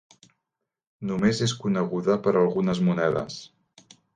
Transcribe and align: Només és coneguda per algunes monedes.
Només 1.09 1.43
és 1.47 1.53
coneguda 1.65 2.17
per 2.27 2.35
algunes 2.41 2.85
monedes. 2.89 3.41